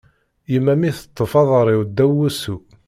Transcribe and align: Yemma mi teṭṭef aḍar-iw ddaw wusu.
Yemma 0.51 0.73
mi 0.77 0.89
teṭṭef 0.97 1.31
aḍar-iw 1.41 1.81
ddaw 1.87 2.11
wusu. 2.17 2.55